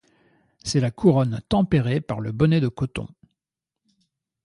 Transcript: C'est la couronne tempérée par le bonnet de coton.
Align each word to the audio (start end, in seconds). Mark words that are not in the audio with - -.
C'est 0.63 0.79
la 0.79 0.89
couronne 0.89 1.43
tempérée 1.47 2.01
par 2.01 2.21
le 2.21 2.31
bonnet 2.31 2.59
de 2.59 2.69
coton. 2.69 3.07